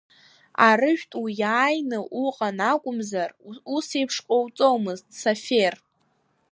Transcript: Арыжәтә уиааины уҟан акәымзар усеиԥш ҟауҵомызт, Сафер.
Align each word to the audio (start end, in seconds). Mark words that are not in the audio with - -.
Арыжәтә 0.67 1.15
уиааины 1.23 1.99
уҟан 2.25 2.57
акәымзар 2.71 3.29
усеиԥш 3.75 4.17
ҟауҵомызт, 4.25 5.05
Сафер. 5.19 5.75